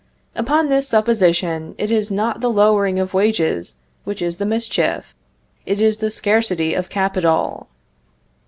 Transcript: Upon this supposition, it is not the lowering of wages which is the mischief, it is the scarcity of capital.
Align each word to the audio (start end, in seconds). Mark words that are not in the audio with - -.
Upon 0.35 0.67
this 0.69 0.87
supposition, 0.87 1.75
it 1.77 1.91
is 1.91 2.09
not 2.09 2.41
the 2.41 2.47
lowering 2.49 2.97
of 2.99 3.13
wages 3.13 3.75
which 4.03 4.19
is 4.19 4.37
the 4.37 4.47
mischief, 4.47 5.13
it 5.63 5.79
is 5.79 5.97
the 5.99 6.09
scarcity 6.09 6.73
of 6.73 6.89
capital. 6.89 7.67